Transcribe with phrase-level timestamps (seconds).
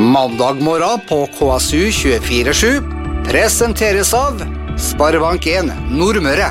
[0.00, 4.38] Mandag morgen på KSU247 presenteres av
[4.80, 6.46] Sparebank1 Nordmøre.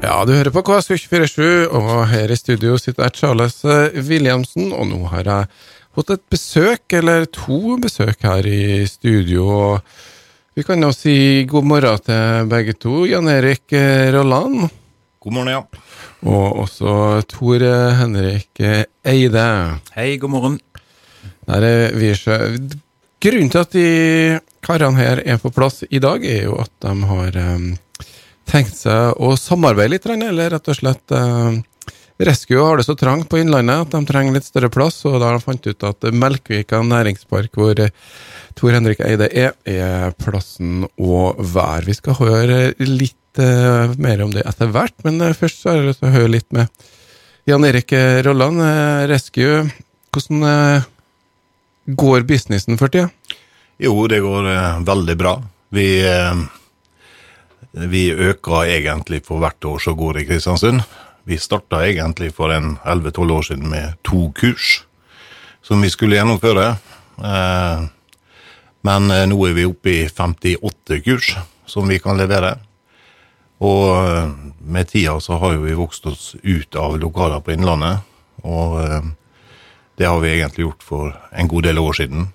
[0.00, 4.88] Ja, du hører på KSU247, og her i studio sitter jeg Charles eh, Williamsen, og
[4.88, 5.52] nå har jeg
[5.92, 9.44] fått et besøk, eller to besøk her i studio.
[9.52, 13.04] og Vi kan jo si god morgen til begge to.
[13.04, 14.70] Jan Erik eh, Rolland.
[15.20, 15.85] God morgen, ja.
[16.26, 17.62] Og også Tor
[18.00, 18.58] Henrik
[19.06, 19.46] Eide.
[19.94, 20.56] Hei, god morgen.
[21.46, 22.40] Der er vi så
[23.22, 23.86] Grunnen til at de
[24.66, 27.70] karene her er på plass i dag, er jo at de har um,
[28.46, 31.62] tenkt seg å samarbeide litt, eller rett og slett um,
[32.18, 35.30] Rescue har det så trangt på Innlandet at de trenger litt større plass, og da
[35.30, 37.82] har de fant ut at Melkvika næringspark, hvor
[38.56, 41.86] Tor Henrik Eide er, er plassen å være.
[41.88, 45.80] Vi skal høre litt uh, mer om det etter hvert, men uh, først så har
[45.80, 46.86] jeg lyst til å høre litt med
[47.46, 47.92] Jan Erik
[48.26, 48.58] Rolland,
[49.06, 49.68] Rescue.
[50.10, 50.82] Hvordan
[51.86, 53.06] går businessen for tida?
[53.78, 54.48] Jo, det går
[54.82, 55.36] veldig bra.
[55.70, 55.86] Vi
[57.76, 60.80] vi øker egentlig for hvert år som går i Kristiansund.
[61.28, 64.86] Vi starta egentlig for en 11-12 år siden med to kurs
[65.62, 66.76] som vi skulle gjennomføre.
[67.20, 67.84] Eh,
[68.86, 71.34] men eh, nå er vi oppe i 58 kurs
[71.66, 72.54] som vi kan levere.
[73.64, 74.32] Og eh,
[74.66, 78.04] med tida så har jo vi vokst oss ut av lokaler på Innlandet.
[78.46, 78.78] Og
[79.98, 82.28] det har vi egentlig gjort for en god del år siden.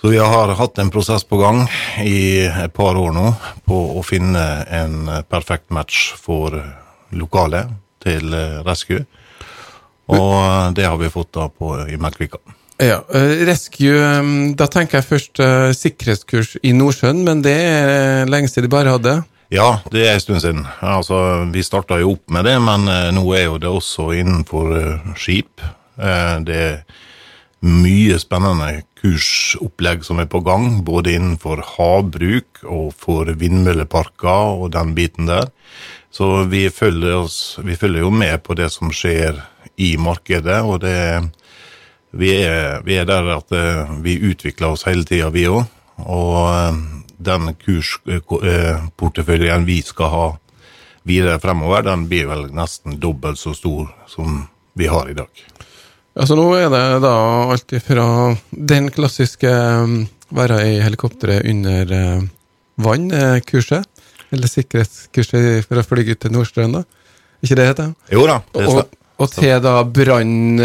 [0.00, 1.66] Så vi har hatt en prosess på gang
[2.02, 3.26] i et par år nå
[3.68, 6.56] på å finne en perfekt match for
[7.12, 7.68] lokalet
[8.02, 8.32] til
[8.66, 9.04] Rescue.
[10.10, 12.40] Og det har vi fått da på i Melkvika.
[12.80, 13.02] Ja,
[13.44, 14.00] Rescue,
[14.56, 15.42] da tenker jeg først
[15.76, 19.18] sikkerhetskurs i Nordsjøen, men det er lenge siden de bare hadde?
[19.50, 20.64] Ja, det er en stund siden.
[20.80, 24.74] Altså, Vi starta jo opp med det, men uh, nå er jo det også innenfor
[24.76, 25.62] uh, skip.
[26.46, 26.76] det er
[27.60, 34.94] mye spennende kursopplegg som er på gang, både innenfor havbruk og for vindmølleparker og den
[34.96, 35.50] biten der.
[36.10, 39.38] Så vi følger, oss, vi følger jo med på det som skjer
[39.80, 40.96] i markedet, og det,
[42.10, 45.62] vi, er, vi er der at eh, vi utvikler oss hele tida, vi òg.
[46.00, 46.80] Og eh,
[47.20, 50.26] den kursporteføljen vi skal ha
[51.08, 54.46] videre fremover, den blir vel nesten dobbelt så stor som
[54.78, 55.28] vi har i dag.
[56.20, 57.14] Altså Nå er det da
[57.54, 58.06] alt fra
[58.50, 62.22] den klassiske um, være i helikopteret under uh,
[62.80, 63.84] vann-kurset,
[64.30, 66.82] eller sikkerhetskurset for å fly ut til Nordstrøm, da.
[67.40, 67.92] Ikke det heter?
[68.12, 68.36] Jo da.
[68.54, 68.74] Det og,
[69.20, 70.58] og til da brann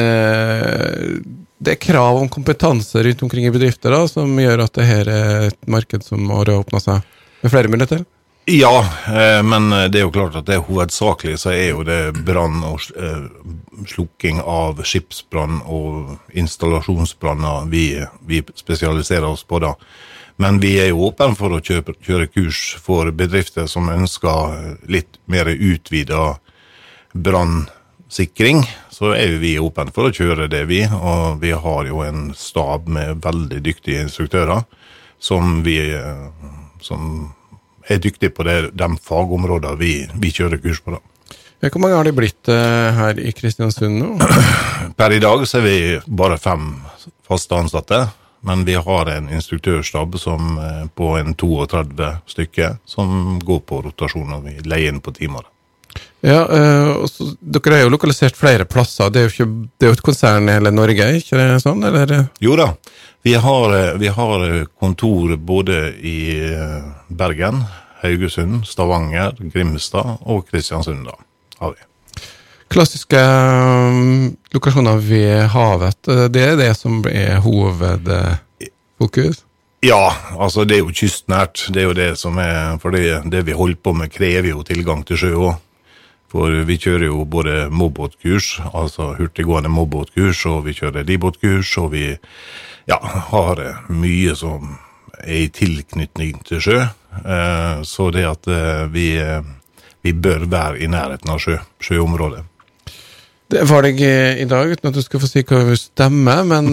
[1.66, 5.08] Det er krav om kompetanse rundt omkring i bedrifter da, som gjør at det her
[5.09, 7.00] er et marked som har åpna seg
[7.42, 8.03] med flere muligheter?
[8.46, 12.62] Ja, eh, men det er jo klart at det hovedsakelig så er jo det brann
[12.68, 13.24] og eh,
[13.90, 17.88] slukking av skipsbrann og installasjonsbranner vi,
[18.30, 19.74] vi, spesialiserer oss på da.
[20.38, 25.18] Men vi er jo åpne for å kjøre, kjøre kurs for bedrifter som ønsker litt
[25.25, 26.36] mer utvida
[28.16, 28.64] brannsikring.
[28.90, 30.86] Så er vi åpne for å kjøre det, vi.
[30.88, 34.64] Og vi har jo en stab med veldig dyktige instruktører
[35.20, 35.80] som vi
[36.81, 37.34] som
[37.88, 40.92] er dyktige på det, de fagområdene vi, vi kjører kurs på.
[40.96, 41.70] da.
[41.70, 44.18] Hvor mange har de blitt uh, her i Kristiansund nå?
[45.00, 46.75] Per i dag så er vi bare fem
[47.25, 48.08] faste ansatte.
[48.46, 54.38] Men vi har en instruktørstab som, uh, på en 32 stykker som går på rotasjon,
[54.38, 55.48] og vi leier inn på timer.
[56.25, 56.41] Ja,
[56.97, 59.12] og så, Dere er jo lokalisert flere plasser.
[59.13, 61.84] Det er jo, ikke, det er jo et konsern i hele Norge, ikke det sånn?
[61.86, 62.31] eller?
[62.41, 62.72] Jo da.
[63.25, 64.47] Vi har, vi har
[64.81, 66.18] kontor både i
[67.09, 67.63] Bergen,
[68.02, 71.06] Haugesund, Stavanger, Grimstad og Kristiansund.
[71.09, 71.16] da
[71.58, 71.78] har vi.
[72.68, 73.18] Klassiske
[74.53, 76.02] lokasjoner ved havet,
[76.34, 79.44] det er det som er hovedfokus?
[79.86, 81.68] Ja, altså det er jo kystnært.
[81.69, 84.63] Det er jo det som er For det, det vi holder på med, krever jo
[84.66, 85.56] tilgang til sjø òg.
[86.35, 92.10] For vi kjører jo både mobbåtkurs, altså hurtiggående mobbåtkurs, og vi kjører livbåtkurs, og vi
[92.92, 92.98] ja,
[93.30, 94.74] har mye som
[95.21, 96.81] er i tilknytning til sjø.
[97.24, 99.07] Eh, så det at eh, vi
[100.04, 102.44] vi bør være i nærheten av sjø, sjøområdet.
[103.50, 106.68] Det var deg i dag, uten at du skal få si hva du stemmer, men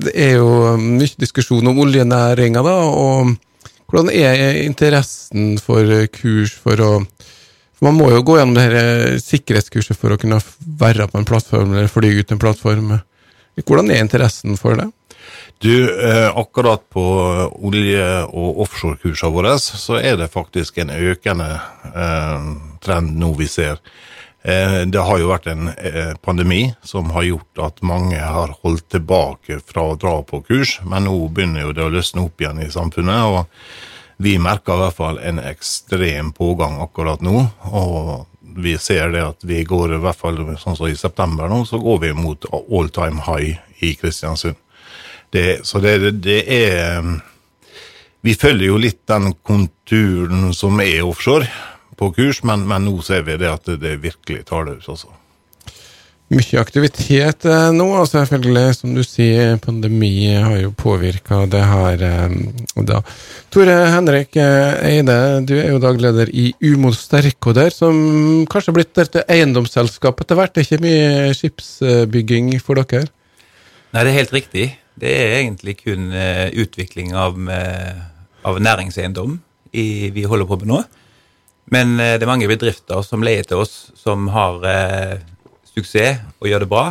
[0.00, 3.34] det er jo mye diskusjon om oljenæringa, da, og
[3.90, 6.92] hvordan er interessen for kurs for å
[7.80, 10.40] Man må jo gå gjennom det her sikkerhetskurset for å kunne
[10.80, 12.98] være på en plattform eller fly ut en plattform.
[13.60, 14.90] Hvordan er interessen for det?
[15.60, 17.02] Du, eh, akkurat på
[17.60, 21.60] olje- og offshorekursene våre, så er det faktisk en økende
[21.94, 22.46] eh,
[22.80, 23.80] trend nå vi ser.
[24.42, 28.88] Eh, Det har jo vært en eh, pandemi som har gjort at mange har holdt
[28.88, 32.62] tilbake fra å dra på kurs, men nå begynner jo det å løsne opp igjen
[32.64, 33.20] i samfunnet.
[33.24, 33.46] og
[34.20, 37.40] vi merker i hvert fall en ekstrem pågang akkurat nå.
[37.72, 38.26] Og
[38.60, 41.80] vi ser det at vi går i hvert fall sånn som i september nå, så
[41.80, 44.58] går vi mot all time high i Kristiansund.
[45.32, 47.04] Det, så det, det er
[48.20, 51.46] Vi følger jo litt den konturen som er offshore
[51.96, 55.14] på kurs, men, men nå ser vi det at det, virkelig tar løs, altså.
[56.30, 62.04] Mye aktivitet eh, nå, og selvfølgelig, som du sier, pandemi har jo påvirka det her.
[62.06, 63.00] eh, da.
[63.50, 67.98] Tore Henrik eh, Eide, du er jo dagleder i Umo Sterkoder, som
[68.46, 70.54] kanskje har blitt et eiendomsselskap etter hvert.
[70.54, 73.10] Det er ikke mye skipsbygging for dere?
[73.90, 74.68] Nei, det er helt riktig.
[75.02, 76.12] Det er egentlig kun
[76.62, 77.34] utvikling av,
[78.46, 79.34] av næringseiendom
[79.74, 80.80] i, vi holder på med nå.
[81.74, 84.62] Men det er mange bedrifter som leier til oss, som har
[85.74, 86.84] suksess og gjør det bra.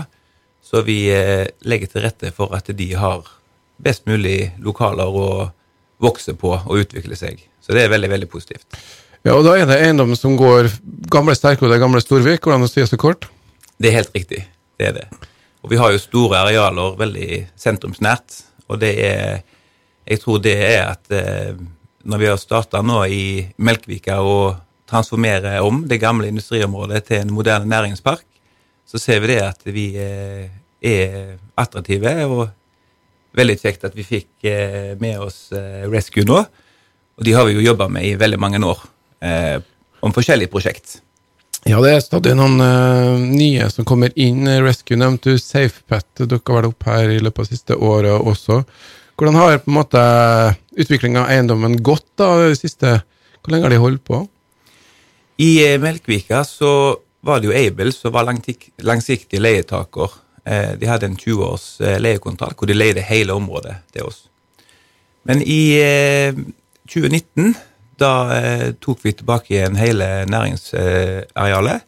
[0.64, 3.26] Så vi eh, legger til rette for at de har
[3.82, 5.30] best mulig lokaler å
[6.04, 7.42] vokse på og utvikle seg.
[7.64, 8.68] Så det er veldig, veldig positivt.
[9.26, 10.70] Ja, og da er det eiendom som går
[11.12, 13.28] gamle Sterkoder, gamle Storvik, hvordan det sies det så kort?
[13.80, 14.46] Det er helt riktig.
[14.80, 15.08] Det er det.
[15.64, 18.44] Og vi har jo store arealer veldig sentrumsnært.
[18.70, 19.42] Og det er
[20.10, 21.54] Jeg tror det er at eh,
[22.02, 24.56] når vi har starta nå i Melkvika og
[24.90, 28.24] transformere om det gamle industriområdet til en moderne næringspark,
[28.90, 30.48] så ser vi det at vi eh,
[30.82, 32.14] er attraktive.
[32.26, 32.48] Og
[33.38, 36.40] veldig kjekt at vi fikk eh, med oss eh, Rescue nå.
[37.20, 38.82] Og de har vi jo jobba med i veldig mange år.
[39.22, 39.60] Eh,
[40.00, 41.02] om forskjellige prosjekt.
[41.68, 44.48] Ja, det er stadig noen uh, nye som kommer inn.
[44.64, 48.62] Rescue nevnte du, SafePet dukka vel opp her i løpet av siste året også.
[49.20, 50.04] Hvordan har på en måte
[50.80, 53.02] utviklinga av eiendommen gått da, siste
[53.44, 54.22] Hvor lenge har de holdt på?
[55.44, 56.72] I Melkvika så
[57.22, 60.14] var det jo Aibel som var langsiktig leietaker.
[60.46, 64.24] Eh, De hadde en 20 års eh, leiekontrakt hvor de leide hele området til oss.
[65.28, 66.38] Men i eh,
[66.88, 67.56] 2019
[68.00, 71.86] da eh, tok vi tilbake igjen hele næringsarealet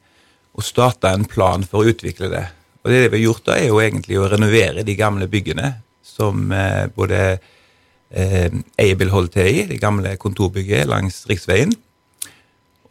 [0.51, 2.43] og starta en plan for å utvikle det.
[2.83, 6.49] Og det vi har gjort da, er jo egentlig å renovere de gamle byggene som
[6.95, 7.37] både
[8.11, 11.71] Aibel holdt til i, det gamle kontorbygget langs riksveien.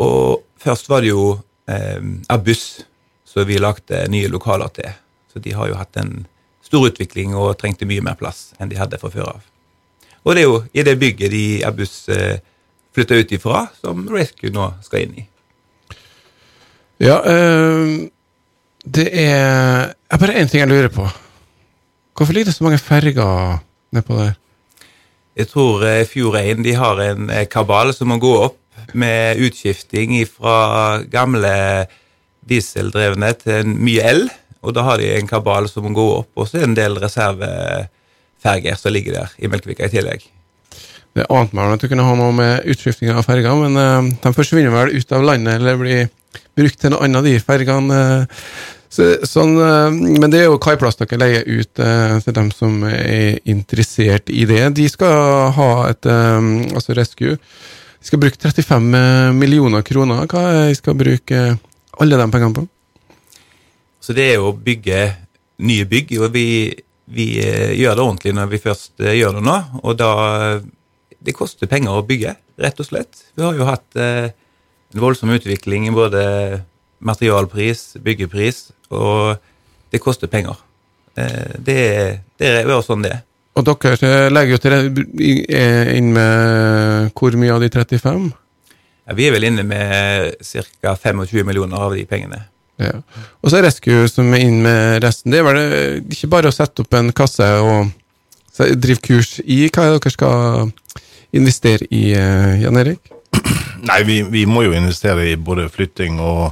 [0.01, 1.35] Og først var det jo
[1.71, 2.83] eh, buss,
[3.25, 4.91] som vi lagde nye lokaler til.
[5.33, 6.27] Så de har jo hatt en
[6.67, 9.47] stor utvikling og trengte mye mer plass enn de hadde fra før av.
[10.25, 12.41] Og det er jo i det bygget de Abuss eh,
[12.95, 15.27] flytta ut ifra, som Rescue nå skal inn i.
[17.01, 18.11] Ja, øh,
[18.85, 21.07] det er er bare én ting jeg lurer på.
[22.17, 23.59] Hvorfor ligger det så mange ferger
[23.93, 24.33] nedpå der?
[25.37, 28.60] Jeg tror eh, Fjord 1 de har en eh, kabal som må gå opp
[28.99, 31.87] med utskifting fra gamle
[32.51, 34.27] dieseldrevne til mye el.
[34.61, 36.77] Og da har de en kabal som må gå opp, og så er det en
[36.77, 40.27] del reserveferger som ligger der i Melkevika i tillegg.
[41.17, 44.35] Det ante meg at du kunne ha noe med utskifting av ferger, men uh, de
[44.37, 46.11] forsvinner vel ut av landet eller blir
[46.59, 48.03] brukt til noe annet, de fergene.
[48.21, 52.83] Uh, Så, sånn, uh, men det er jo kaiplass dere leier ut til dem som
[52.89, 54.65] er interessert i det.
[54.75, 57.37] De skal ha et um, altså Rescue.
[58.01, 60.25] De skal bruke 35 millioner kroner.
[60.25, 61.41] Hva skal vi bruke
[62.01, 62.65] alle de pengene på?
[64.01, 65.03] Så det er jo å bygge
[65.61, 66.73] nye bygg, og vi,
[67.13, 69.57] vi eh, gjør det ordentlig når vi først eh, gjør det nå.
[69.85, 70.13] Og da
[71.21, 73.27] Det koster penger å bygge, rett og slett.
[73.37, 74.33] Vi har jo hatt eh,
[74.95, 76.23] en voldsom utvikling i både
[77.05, 79.37] materialpris, byggepris, og
[79.93, 80.57] det koster penger.
[81.21, 81.77] Eh, det,
[82.41, 83.21] det er bare sånn det er.
[83.59, 88.31] Og dere eh, legger jo til eh, inn med hvor mye av de 35?
[89.11, 90.95] Ja, vi er vel inne med ca.
[90.95, 92.45] 25 millioner av de pengene.
[92.81, 93.01] Ja.
[93.43, 95.33] Og så er Rescue som er inn med resten.
[95.33, 97.91] Det er vel eh, ikke bare å sette opp en kasse og
[98.61, 100.71] drive kurs i hva er det dere skal
[101.37, 103.13] investere i, eh, Jan Erik?
[103.87, 106.51] Nei, vi, vi må jo investere i både flytting og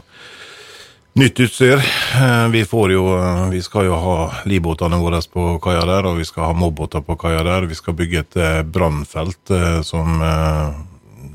[1.18, 1.82] nytt utstyr.
[2.14, 6.18] Eh, Vi får jo eh, Vi skal jo ha livbåtene våre på kaia der, og
[6.18, 7.66] vi skal ha mobbåter på kaia der.
[7.66, 10.22] Vi skal bygge et eh, brannfelt som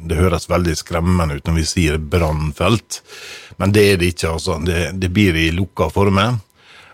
[0.04, 3.02] Det høres veldig skremmende ut når vi sier brannfelt,
[3.58, 4.58] men det er det ikke, altså.
[4.60, 6.36] Det, det blir i lukka former.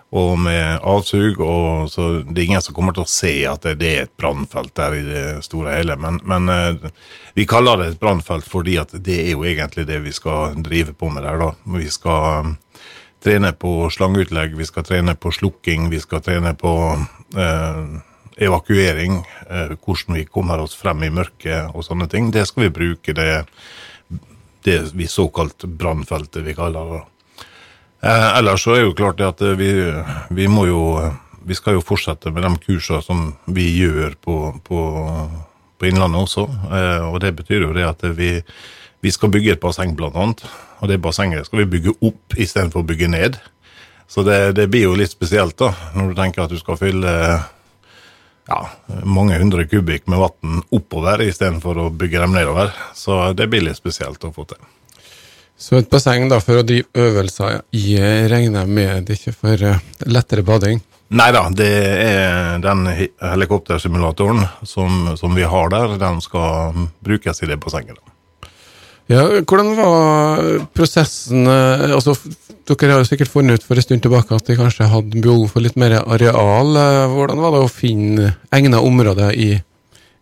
[0.10, 3.89] Og med avsug, og så det er ingen som kommer til å se at det,
[3.89, 5.98] er et brannfelt der i det store og hele.
[6.01, 6.88] Men, men eh,
[7.38, 10.96] vi kaller det et brannfelt fordi at det er jo egentlig det vi skal drive
[10.98, 11.51] på med der, da.
[11.78, 12.89] Vi skal eh,
[13.22, 16.74] trene på slangeutlegg, vi skal trene på slukking, vi skal trene på
[17.38, 17.84] eh,
[18.39, 22.32] evakuering, eh, hvordan vi kommer oss frem i mørket og sånne ting.
[22.32, 23.44] Det skal vi bruke det,
[24.66, 27.06] det vi såkalt brannfeltet vi kaller det.
[28.01, 29.74] Eh, ellers så er jo klart det at eh, vi,
[30.32, 30.84] vi må jo
[31.50, 34.82] Vi skal jo fortsette med de kursene som vi gjør på, på,
[35.79, 36.44] på Innlandet også.
[36.46, 38.36] Eh, og det betyr jo det at vi,
[39.01, 40.44] vi skal bygge et basseng, blant annet.
[40.84, 43.39] Og det bassenget skal vi bygge opp istedenfor å bygge ned.
[44.06, 47.15] Så det, det, blir jo litt spesielt, da, når du tenker at du skal fylle
[48.50, 48.62] ja,
[49.01, 52.75] mange hundre kubikk med vann oppover istedenfor å bygge dem nedover.
[52.94, 54.62] Så det blir litt spesielt å få til.
[55.60, 57.98] Så et basseng da for å drive øvelser i
[58.32, 60.80] regner jeg med det ikke for uh, lettere bading?
[61.10, 61.70] Nei da, det
[62.06, 67.98] er den helikoptersimulatoren som, som, vi har der, den skal brukes i det bassenget.
[69.10, 70.44] Ja, Hvordan var
[70.78, 72.13] prosessen eh, altså
[72.70, 75.48] Dere har jo sikkert funnet ut for en stund tilbake at de kanskje hadde behov
[75.50, 76.75] for litt mer areal.
[76.78, 79.56] Eh, hvordan var det å finne egnet område i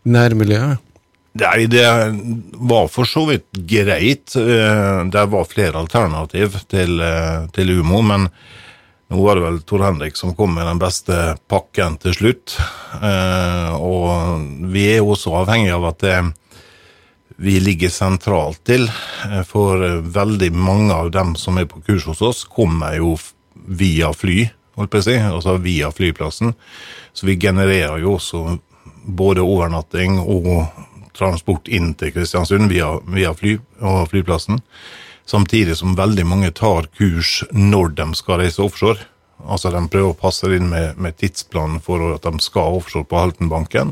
[0.08, 0.80] nærmiljøet?
[1.38, 1.86] Nei, det
[2.54, 4.36] var for så vidt greit.
[4.36, 8.30] Eh, det var flere alternativ til, eh, til Umo, men
[9.10, 12.58] nå var det vel Tor Henrik som kom med den beste pakken til slutt.
[13.02, 14.42] Eh, og
[14.74, 16.34] vi er også avhengig av at
[17.38, 18.90] vi ligger sentralt til,
[19.46, 23.14] for veldig mange av dem som er på kurs hos oss, kommer jo
[23.54, 26.56] via fly, holdt på å si, altså via flyplassen.
[27.14, 28.58] Så vi genererer jo også
[29.06, 30.66] både overnatting og
[31.18, 34.62] transport inn til Kristiansund via, via fly og flyplassen.
[35.28, 39.10] Samtidig som veldig mange tar kurs når de skal reise offshore.
[39.44, 43.20] Altså De prøver å passe inn med, med tidsplanen for at de skal offshore på
[43.20, 43.92] Haltenbanken.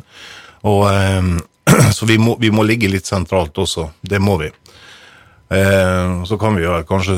[0.66, 3.90] Og, eh, så vi må, vi må, ligge litt sentralt også.
[4.02, 4.50] Det må vi.
[5.54, 7.18] Eh, så kan vi jo kanskje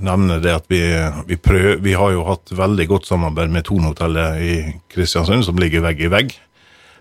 [0.00, 0.80] nevne det at vi,
[1.28, 4.54] vi, prøver, vi har jo hatt veldig godt samarbeid med Thonhotellet i
[4.92, 6.38] Kristiansund, som ligger vegg i vegg.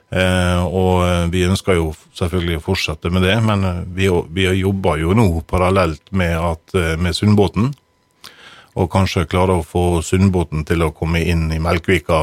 [0.09, 4.47] Eh, og eh, vi ønsker jo selvfølgelig å fortsette med det, men eh, vi, vi
[4.61, 7.73] jobber jo nå parallelt med, at, med Sundbåten.
[8.77, 12.21] Og kanskje klare å få Sundbåten til å komme inn i Melkvika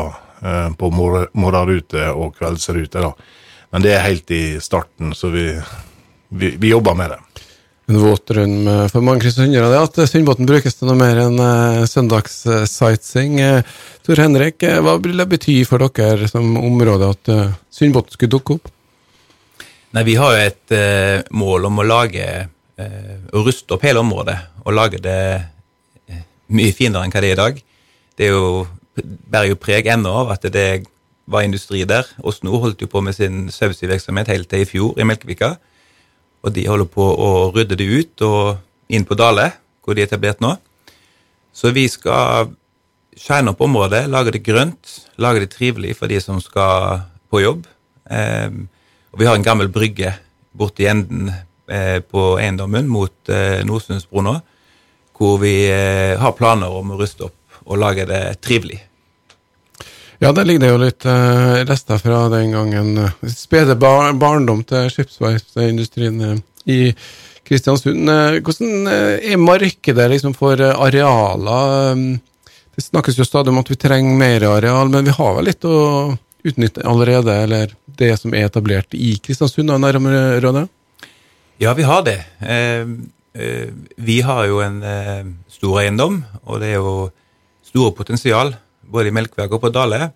[0.78, 3.00] på morgenrute og kveldsrute.
[3.72, 5.46] Men det er helt i starten, så vi,
[6.28, 7.33] vi, vi jobber med det
[7.90, 11.84] en våt drøm for mange kristiansundere Det at Sundbåten brukes til noe mer enn uh,
[11.88, 13.36] søndagssightseeing.
[13.42, 18.32] Uh, Tor Henrik, uh, hva vil det bety for dere som område at uh, skulle
[18.32, 18.72] dukke opp?
[19.94, 22.24] Nei, Vi har jo et mål om å lage
[22.74, 25.20] å ruste opp hele området og lage det
[26.50, 27.60] mye finere enn hva det er i dag.
[28.18, 28.64] Det er jo,
[29.30, 30.82] bærer jo preg ennå av at det
[31.30, 32.08] var industri der.
[32.26, 35.54] Åsno holdt jo på med sin subsea-virksomhet helt til i fjor i Melkevika.
[36.44, 39.48] Og de holder på å rydde det ut og inn på Dale,
[39.84, 40.52] hvor de er etablert nå.
[41.54, 42.50] Så vi skal
[43.16, 47.64] shine opp området, lage det grønt, lage det trivelig for de som skal på jobb.
[48.10, 48.50] Eh,
[49.14, 50.12] og vi har en gammel brygge
[50.54, 54.34] borti enden eh, på eiendommen mot eh, Nordsundsbro nå,
[55.14, 58.82] hvor vi eh, har planer om å ruste opp og lage det trivelig.
[60.22, 62.98] Ja, der ligger det jo litt uh, rester fra den gangen.
[62.98, 66.36] Uh, spede bar barndom til skipsverftsindustrien uh,
[66.70, 66.94] i
[67.44, 68.06] Kristiansund.
[68.06, 71.96] Uh, hvordan er markedet liksom, for arealer?
[71.98, 72.06] Um,
[72.74, 75.66] det snakkes jo stadig om at vi trenger mer areal, men vi har vel litt
[75.66, 80.64] å utnytte allerede, eller det som er etablert i Kristiansund og nærområdet?
[81.62, 82.18] Ja, vi har det.
[83.96, 84.80] vi har jo en
[85.48, 86.96] stor eiendom, og det er jo
[87.62, 88.56] store potensial
[88.90, 90.10] både i Melkverk og på Dale.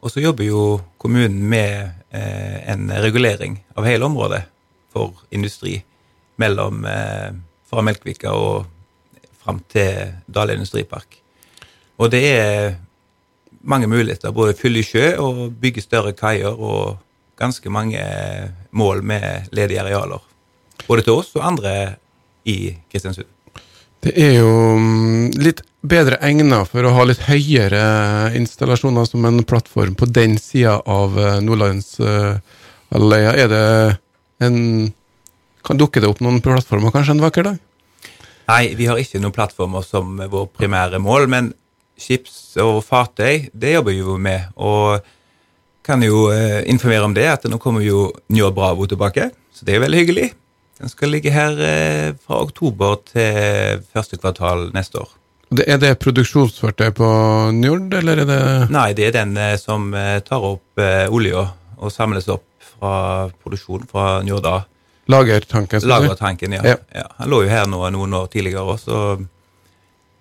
[0.00, 0.64] Og så jobber jo
[1.00, 4.42] kommunen med eh, en regulering av hele området
[4.92, 5.76] for industri
[6.40, 7.30] mellom eh,
[7.70, 8.64] fra Melkvika og
[9.42, 11.20] fram til Dale industripark.
[12.00, 12.78] Og det er
[13.60, 14.32] mange muligheter.
[14.32, 16.96] Både fylle sjø og bygge større kaier og
[17.40, 18.00] ganske mange
[18.70, 20.20] mål med ledige arealer.
[20.88, 21.74] Både til oss og andre
[22.48, 23.28] i Kristiansund.
[24.00, 27.82] Det er jo mm, litt bedre egnet for å ha litt høyere
[28.36, 31.40] installasjoner som en plattform på den sida av eh,
[32.90, 33.96] Er det
[34.40, 34.92] en
[35.64, 37.58] Kan dukke det opp noen plattformer kanskje en vakker dag?
[38.48, 41.52] Nei, vi har ikke noen plattformer som vår primære mål, men
[42.00, 44.48] skips og fartøy, det jobber vi jo med.
[44.56, 45.04] Og
[45.86, 49.76] kan jo eh, informere om det, at nå kommer jo Njå Bravo tilbake, så det
[49.76, 50.30] er veldig hyggelig.
[50.80, 55.19] Den skal ligge her eh, fra oktober til første kvartal neste år.
[55.50, 57.06] Det, er det produksjonsfartøy på
[57.56, 61.48] Njord, eller er det Nei, det er den eh, som eh, tar opp olja
[61.80, 62.46] og samles opp
[62.80, 64.62] fra produksjon fra Njorda.
[65.10, 65.82] Lagertanken?
[65.88, 66.62] Lagertanken, ja.
[66.64, 66.76] Ja.
[66.94, 67.06] ja.
[67.18, 69.18] Han lå jo her nå noen år tidligere, så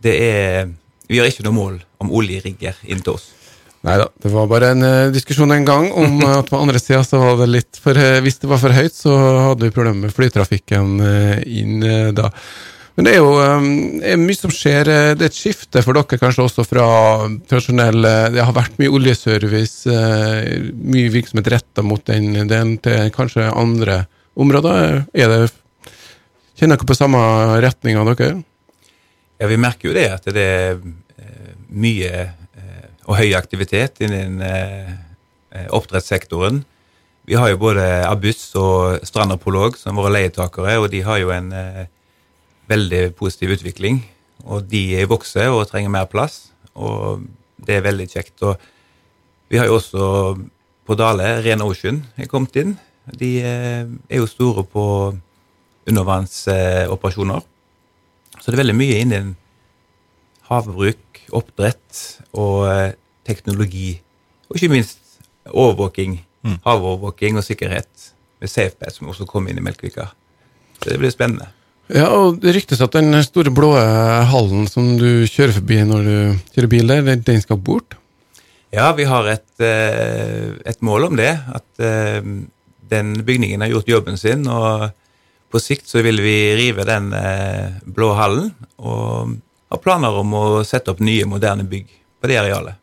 [0.03, 0.71] det er
[1.09, 3.31] Vi har ikke noe mål om oljerigger inn til oss.
[3.85, 6.99] Nei da, det var bare en uh, diskusjon en gang om at på andre sida
[7.07, 9.15] så var det litt for uh, Hvis det var for høyt, så
[9.49, 10.99] hadde vi problemer med flytrafikken
[11.45, 12.29] inn da.
[12.99, 14.89] Men det er jo det er mye som skjer.
[14.91, 16.85] eh, Det er et skifte for dere kanskje også fra
[17.47, 23.07] tradisjonell eh, Det har vært mye oljeservice, eh, mye virksomhet retta mot den delen, til
[23.15, 24.01] kanskje andre
[24.35, 25.05] områder.
[25.15, 25.53] Er det
[26.59, 27.21] Kjenner dere på samme
[27.63, 28.43] retning av dere?
[29.39, 30.81] Ja, vi merker jo det at det er
[31.71, 32.33] mye
[33.07, 34.43] og høy aktivitet innen
[35.71, 36.65] oppdrettssektoren.
[37.23, 41.47] Vi har jo både Abyss og Strandapolog som våre leietakere, og de har jo en
[42.69, 44.03] veldig positiv utvikling.
[44.47, 47.25] Og de vokser og trenger mer plass, og
[47.59, 48.37] det er veldig kjekt.
[48.45, 48.55] Og
[49.51, 50.05] vi har jo også
[50.87, 52.77] på Dale, Ren Ocean er kommet inn.
[53.19, 54.85] De eh, er jo store på
[55.89, 57.43] undervannsoperasjoner.
[58.39, 59.35] Så det er veldig mye innen
[60.49, 62.01] havbruk, oppdrett
[62.37, 62.95] og eh,
[63.27, 63.99] teknologi.
[64.49, 66.19] Og ikke minst overvåking,
[66.63, 68.09] havovervåking og sikkerhet
[68.39, 70.09] med SafePad, som også kom inn i Melkevika.
[70.79, 71.49] Så det blir spennende.
[71.89, 73.71] Ja, og det ryktes at den store blå
[74.29, 76.17] hallen som du kjører forbi når du
[76.53, 77.95] kjører bil der, den- skal bort.
[78.71, 81.31] Ja, vi har et, eh, et mål om det.
[81.55, 82.21] At eh,
[82.89, 84.91] den bygningen har gjort jobben sin, og
[85.49, 89.33] på sikt så vil vi rive den eh, blå hallen og
[89.71, 91.87] har planer om å sette opp nye, moderne bygg
[92.21, 92.75] på det arealet.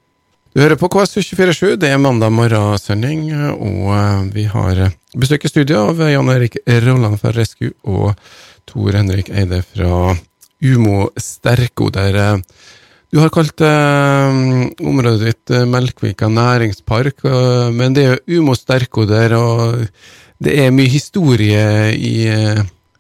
[0.56, 5.52] Du hører på KS247, det er mandag morgensending, og eh, vi har eh, besøk i
[5.52, 8.16] studio av Jan Erik Rolland fra Rescue og
[8.66, 10.14] Tor Henrik Eide fra
[10.66, 12.38] Umo Sterko, der eh,
[13.12, 14.38] du har kalt eh,
[14.82, 17.22] området ditt eh, Melkvika næringspark,
[17.76, 19.84] men det er jo Umo Sterko der, og
[20.42, 22.26] det er mye historie i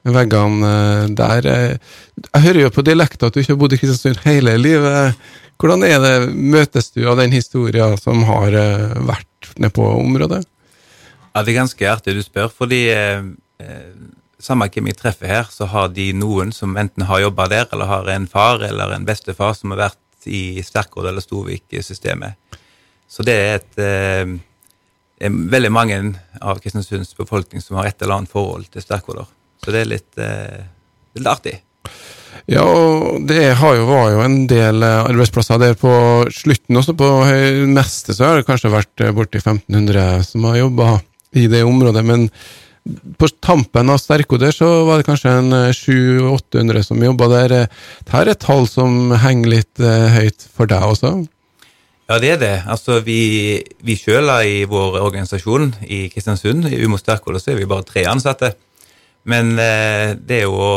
[0.06, 0.70] veggene
[1.18, 1.48] der.
[1.50, 5.18] Jeg hører jo på dialekta at du ikke har bodd i Kristiansund hele livet.
[5.60, 8.54] Hvordan er det, møtes du av den historien som har
[9.08, 10.44] vært nede på området?
[11.36, 13.20] Ja, Det er ganske artig du spør, fordi eh,
[14.42, 17.90] samme hvem jeg treffer her, så har de noen som enten har jobba der, eller
[17.90, 22.36] har en far eller en bestefar som har vært i Sterkord eller Storvik-systemet.
[23.08, 24.34] Så det er et eh,
[25.54, 26.00] veldig mange
[26.42, 29.28] av Kristiansunds befolkning som har et eller annet forhold til Sterkorder.
[29.62, 30.66] Så det er litt, eh,
[31.16, 31.60] litt artig.
[32.46, 35.90] Ja, og det har jo, var jo en del eh, arbeidsplasser der på
[36.34, 36.94] slutten også.
[36.98, 37.08] På
[37.72, 40.92] meste så har det kanskje vært eh, borti 1500 som har jobba
[41.36, 42.04] i det området.
[42.06, 42.28] Men
[43.18, 47.54] på tampen av sterkoder så var det kanskje en eh, 700-800 som jobba der.
[47.56, 51.16] Eh, Dette er et tall som henger litt eh, høyt for deg også?
[52.06, 52.54] Ja, det er det.
[52.70, 57.66] Altså, vi, vi sjøl i vår organisasjon i Kristiansund, i Umo Sterkoder så er vi
[57.66, 58.52] bare tre ansatte.
[59.26, 60.74] Men eh, det er jo å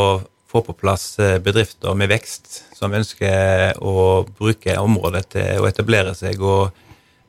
[0.50, 6.16] få på plass eh, bedrifter med vekst som ønsker å bruke området til å etablere
[6.18, 6.72] seg og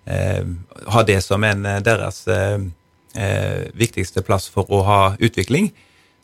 [0.09, 0.47] eh,
[0.95, 2.57] ha det som en eh, deres eh,
[3.15, 5.71] eh, viktigste plass for å ha utvikling,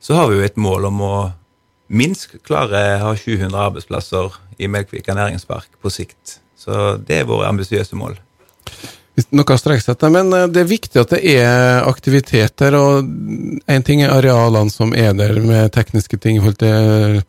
[0.01, 1.17] så har vi jo et mål om å
[1.87, 6.41] minst klare å ha 700 arbeidsplasser i Melkvika næringspark på sikt.
[6.57, 8.17] Så det er våre ambisiøse mål.
[9.33, 12.77] Noe etter, men eh, det er viktig at det er aktivitet der.
[12.77, 13.07] og
[13.67, 17.23] En ting er arealene som er der med tekniske ting i forhold til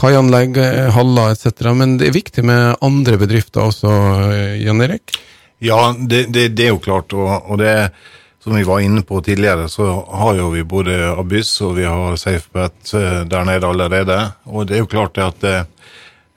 [0.00, 3.94] kaianlegg, eh, haller etc., men det er viktig med andre bedrifter også,
[4.34, 5.16] eh, Jan Erik?
[5.64, 7.16] Ja, det, det, det er jo klart.
[7.16, 7.72] Og, og det
[8.42, 12.16] som vi var inne på tidligere, så har jo vi både Abyss og vi har
[12.16, 14.16] SafeBet eh, der nede allerede.
[14.44, 15.64] Og det er jo klart at eh,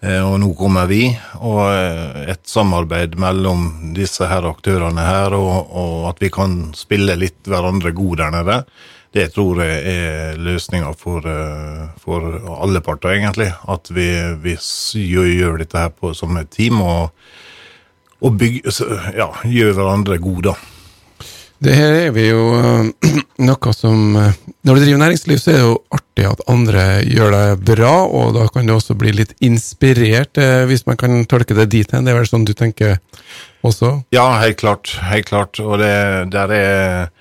[0.03, 6.09] Og nå kommer vi, og eh, et samarbeid mellom disse her aktørene her, og, og
[6.09, 8.57] at vi kan spille litt hverandre god der nede,
[9.15, 11.23] det tror jeg er løsninga for,
[12.01, 12.25] for
[12.65, 13.51] alle parter, egentlig.
[13.69, 14.09] At vi,
[14.41, 16.81] vi gjør dette her på, som et team.
[16.81, 17.13] og
[18.23, 18.71] og bygger,
[19.17, 20.72] ja, gjør hverandre gode, da.
[21.63, 23.11] Det her er vi jo eh,
[23.47, 24.35] noe som eh,
[24.67, 28.33] Når du driver næringsliv, så er det jo artig at andre gjør det bra, og
[28.35, 32.03] da kan du også bli litt inspirert, eh, hvis man kan tolke det dit hen.
[32.03, 32.97] Det er vel sånn du tenker
[33.63, 33.93] også?
[34.15, 34.91] Ja, helt klart.
[35.07, 35.59] Helt klart.
[35.63, 35.93] Og det
[36.33, 37.11] der er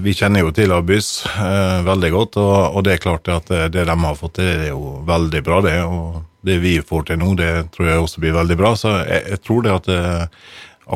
[0.00, 3.86] Vi kjenner jo til Abyss eh, veldig godt, og, og det er klart at det,
[3.86, 5.76] de har fått til, er jo veldig bra, det.
[5.82, 8.74] Og det vi får til nå, det tror jeg også blir veldig bra.
[8.78, 9.90] Så jeg, jeg tror det at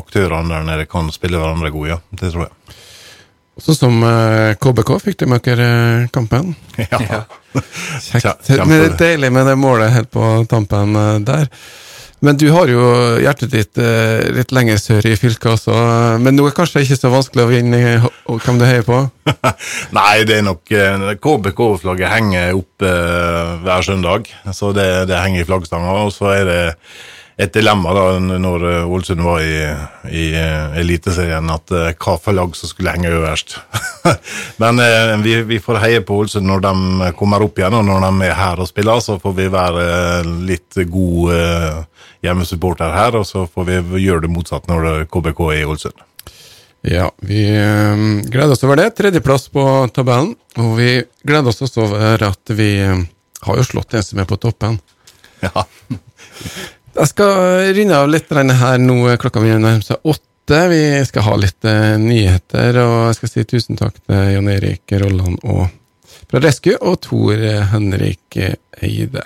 [0.01, 1.99] aktørene der nede kan spille hverandre gode, ja.
[2.11, 2.75] Det tror jeg.
[3.63, 5.69] Sånn som eh, KBK fikk de med dere
[6.03, 6.53] eh, kampen.
[6.91, 7.23] Ja.
[7.55, 8.49] Kjekt.
[8.49, 11.47] Kjempe- Men det er deilig med det målet helt på tampen eh, der.
[12.25, 12.81] Men du har jo
[13.21, 15.71] hjertet ditt eh, litt lenger sør i fylket også.
[15.75, 18.83] eh, Men nå er det kanskje ikke så vanskelig å vinne eh, hvem du heier
[18.87, 18.97] på?
[19.99, 24.31] Nei, det er nok eh, KBK-flagget henger opp eh, hver søndag.
[24.55, 25.95] Så det, det henger i flaggstanga.
[26.07, 26.61] Og så er det
[27.35, 29.55] et dilemma da når eh, Ålesund var i,
[30.07, 33.57] i eh, Eliteserien, at eh, hva for lag som skulle henge øverst.
[34.61, 38.05] Men eh, vi, vi får heie på Ålesund når de kommer opp igjen, og når
[38.07, 39.87] de er her og spiller, så får vi være
[40.47, 41.81] litt god eh,
[42.23, 46.05] hjemmesupporter her, og så får vi gjøre det motsatt når KBK er i Ålesund.
[46.85, 47.41] Ja, vi
[48.29, 48.91] gleder oss over det.
[48.93, 50.35] Tredjeplass på tabellen.
[50.61, 50.89] Og vi
[51.25, 54.77] gleder oss også over at vi har jo slått en som er på toppen.
[55.41, 55.65] Ja.
[56.95, 58.99] Jeg skal runde av litt her nå.
[59.19, 60.59] Klokka mi nærmer seg åtte.
[60.71, 64.93] Vi skal ha litt eh, nyheter, og jeg skal si tusen takk til Jan Erik
[65.01, 65.65] Rolland og
[66.29, 69.25] fra Rescue og Tor Henrik Eide.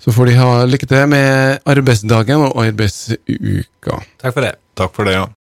[0.00, 4.00] Så får de ha lykke til med arbeidsdagen og arbeidsuka.
[4.22, 4.54] Takk for det.
[4.80, 5.26] Takk for det, ja.